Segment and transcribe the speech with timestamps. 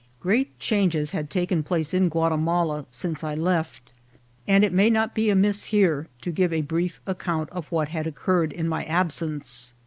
[0.19, 3.91] Great changes had taken place in Guatimala since I left,
[4.47, 7.89] and it may not be amiss here to give a brief ac count of what
[7.89, 9.73] had occurred in my absence.